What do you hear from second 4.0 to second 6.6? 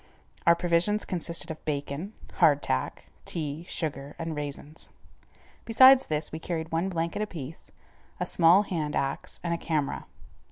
and raisins. Besides this we